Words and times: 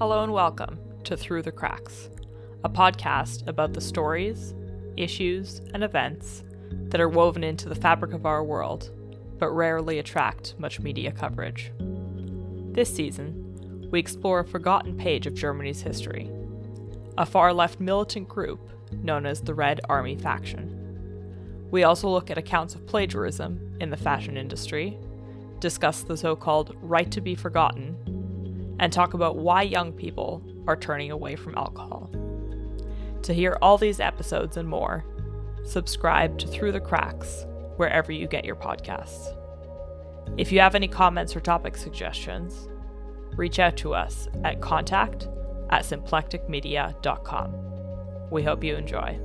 Hello 0.00 0.22
and 0.22 0.32
welcome 0.32 0.78
to 1.04 1.14
Through 1.14 1.42
the 1.42 1.52
Cracks, 1.52 2.08
a 2.64 2.70
podcast 2.70 3.46
about 3.46 3.74
the 3.74 3.82
stories, 3.82 4.54
issues, 4.96 5.60
and 5.74 5.84
events 5.84 6.42
that 6.88 7.02
are 7.02 7.08
woven 7.10 7.44
into 7.44 7.68
the 7.68 7.74
fabric 7.74 8.14
of 8.14 8.24
our 8.24 8.42
world, 8.42 8.92
but 9.38 9.50
rarely 9.50 9.98
attract 9.98 10.54
much 10.56 10.80
media 10.80 11.12
coverage. 11.12 11.70
This 12.72 12.88
season, 12.88 13.88
we 13.90 14.00
explore 14.00 14.40
a 14.40 14.44
forgotten 14.46 14.96
page 14.96 15.26
of 15.26 15.34
Germany's 15.34 15.82
history 15.82 16.30
a 17.18 17.26
far 17.26 17.52
left 17.52 17.78
militant 17.78 18.26
group 18.26 18.70
known 19.02 19.26
as 19.26 19.42
the 19.42 19.52
Red 19.52 19.82
Army 19.90 20.16
Faction. 20.16 21.68
We 21.70 21.82
also 21.82 22.08
look 22.08 22.30
at 22.30 22.38
accounts 22.38 22.74
of 22.74 22.86
plagiarism 22.86 23.76
in 23.82 23.90
the 23.90 23.98
fashion 23.98 24.38
industry, 24.38 24.96
discuss 25.58 26.00
the 26.00 26.16
so 26.16 26.34
called 26.36 26.74
right 26.80 27.10
to 27.10 27.20
be 27.20 27.34
forgotten, 27.34 28.09
and 28.80 28.92
talk 28.92 29.14
about 29.14 29.36
why 29.36 29.62
young 29.62 29.92
people 29.92 30.42
are 30.66 30.76
turning 30.76 31.12
away 31.12 31.36
from 31.36 31.54
alcohol. 31.54 32.10
To 33.22 33.32
hear 33.34 33.56
all 33.60 33.78
these 33.78 34.00
episodes 34.00 34.56
and 34.56 34.66
more, 34.66 35.04
subscribe 35.64 36.38
to 36.38 36.48
Through 36.48 36.72
the 36.72 36.80
Cracks 36.80 37.44
wherever 37.76 38.10
you 38.10 38.26
get 38.26 38.46
your 38.46 38.56
podcasts. 38.56 39.36
If 40.38 40.50
you 40.50 40.60
have 40.60 40.74
any 40.74 40.88
comments 40.88 41.36
or 41.36 41.40
topic 41.40 41.76
suggestions, 41.76 42.70
reach 43.36 43.58
out 43.58 43.76
to 43.78 43.94
us 43.94 44.28
at 44.44 44.62
contact 44.62 45.28
at 45.68 45.82
symplecticmedia.com. 45.82 48.30
We 48.30 48.42
hope 48.42 48.64
you 48.64 48.76
enjoy. 48.76 49.20